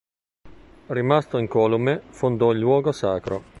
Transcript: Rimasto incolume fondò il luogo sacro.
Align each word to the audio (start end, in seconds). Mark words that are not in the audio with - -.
Rimasto 0.87 1.37
incolume 1.37 2.01
fondò 2.09 2.51
il 2.53 2.57
luogo 2.57 2.91
sacro. 2.91 3.43